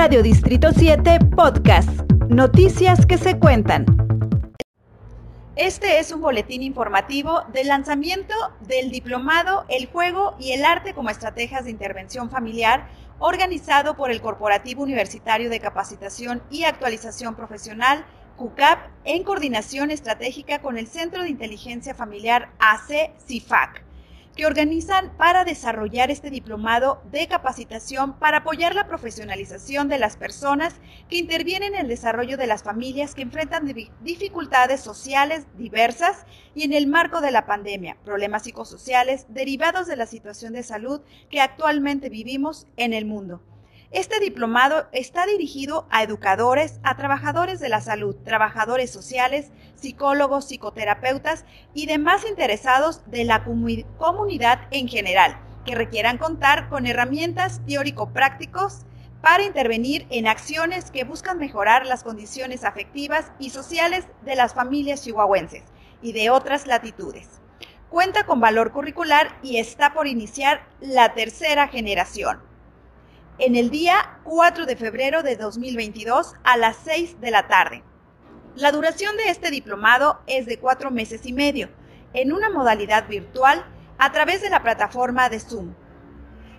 Radio 0.00 0.22
Distrito 0.22 0.68
7 0.70 1.18
Podcast. 1.34 1.88
Noticias 2.28 3.04
que 3.04 3.18
se 3.18 3.36
cuentan. 3.36 3.84
Este 5.56 5.98
es 5.98 6.12
un 6.12 6.20
boletín 6.20 6.62
informativo 6.62 7.42
del 7.52 7.66
lanzamiento 7.66 8.32
del 8.68 8.92
diplomado 8.92 9.64
El 9.68 9.86
juego 9.86 10.36
y 10.38 10.52
el 10.52 10.64
arte 10.64 10.94
como 10.94 11.10
estrategias 11.10 11.64
de 11.64 11.72
intervención 11.72 12.30
familiar 12.30 12.86
organizado 13.18 13.96
por 13.96 14.12
el 14.12 14.20
Corporativo 14.20 14.84
Universitario 14.84 15.50
de 15.50 15.58
Capacitación 15.58 16.44
y 16.48 16.62
Actualización 16.62 17.34
Profesional, 17.34 18.04
CUCAP, 18.36 18.78
en 19.04 19.24
coordinación 19.24 19.90
estratégica 19.90 20.60
con 20.60 20.78
el 20.78 20.86
Centro 20.86 21.24
de 21.24 21.30
Inteligencia 21.30 21.92
Familiar 21.92 22.50
AC-CIFAC 22.60 23.87
que 24.38 24.46
organizan 24.46 25.10
para 25.16 25.44
desarrollar 25.44 26.12
este 26.12 26.30
diplomado 26.30 27.02
de 27.10 27.26
capacitación 27.26 28.16
para 28.20 28.38
apoyar 28.38 28.72
la 28.72 28.86
profesionalización 28.86 29.88
de 29.88 29.98
las 29.98 30.16
personas 30.16 30.76
que 31.10 31.16
intervienen 31.16 31.74
en 31.74 31.80
el 31.80 31.88
desarrollo 31.88 32.36
de 32.36 32.46
las 32.46 32.62
familias 32.62 33.16
que 33.16 33.22
enfrentan 33.22 33.66
dificultades 34.00 34.80
sociales 34.80 35.44
diversas 35.56 36.24
y 36.54 36.62
en 36.62 36.72
el 36.72 36.86
marco 36.86 37.20
de 37.20 37.32
la 37.32 37.46
pandemia, 37.46 37.96
problemas 38.04 38.44
psicosociales 38.44 39.26
derivados 39.28 39.88
de 39.88 39.96
la 39.96 40.06
situación 40.06 40.52
de 40.52 40.62
salud 40.62 41.00
que 41.30 41.40
actualmente 41.40 42.08
vivimos 42.08 42.68
en 42.76 42.92
el 42.92 43.06
mundo. 43.06 43.42
Este 43.90 44.20
diplomado 44.20 44.86
está 44.92 45.24
dirigido 45.24 45.86
a 45.90 46.02
educadores, 46.02 46.78
a 46.82 46.98
trabajadores 46.98 47.58
de 47.58 47.70
la 47.70 47.80
salud, 47.80 48.16
trabajadores 48.22 48.90
sociales, 48.90 49.50
psicólogos, 49.76 50.44
psicoterapeutas 50.44 51.46
y 51.72 51.86
demás 51.86 52.26
interesados 52.28 53.00
de 53.10 53.24
la 53.24 53.44
comunidad 53.44 54.60
en 54.72 54.88
general, 54.88 55.40
que 55.64 55.74
requieran 55.74 56.18
contar 56.18 56.68
con 56.68 56.86
herramientas 56.86 57.62
teórico-prácticos 57.66 58.84
para 59.22 59.44
intervenir 59.44 60.06
en 60.10 60.26
acciones 60.26 60.90
que 60.90 61.04
buscan 61.04 61.38
mejorar 61.38 61.86
las 61.86 62.04
condiciones 62.04 62.64
afectivas 62.64 63.32
y 63.38 63.48
sociales 63.48 64.06
de 64.22 64.36
las 64.36 64.52
familias 64.52 65.02
chihuahuenses 65.02 65.64
y 66.02 66.12
de 66.12 66.28
otras 66.28 66.66
latitudes. 66.66 67.40
Cuenta 67.88 68.26
con 68.26 68.38
valor 68.38 68.70
curricular 68.70 69.38
y 69.42 69.56
está 69.56 69.94
por 69.94 70.06
iniciar 70.06 70.68
la 70.78 71.14
tercera 71.14 71.68
generación 71.68 72.47
en 73.38 73.54
el 73.54 73.70
día 73.70 74.18
4 74.24 74.66
de 74.66 74.74
febrero 74.76 75.22
de 75.22 75.36
2022 75.36 76.34
a 76.42 76.56
las 76.56 76.76
6 76.84 77.20
de 77.20 77.30
la 77.30 77.46
tarde. 77.46 77.84
La 78.56 78.72
duración 78.72 79.16
de 79.16 79.30
este 79.30 79.50
diplomado 79.50 80.20
es 80.26 80.46
de 80.46 80.58
cuatro 80.58 80.90
meses 80.90 81.24
y 81.24 81.32
medio, 81.32 81.68
en 82.14 82.32
una 82.32 82.50
modalidad 82.50 83.06
virtual 83.06 83.64
a 83.98 84.10
través 84.10 84.42
de 84.42 84.50
la 84.50 84.62
plataforma 84.62 85.28
de 85.28 85.38
Zoom. 85.38 85.72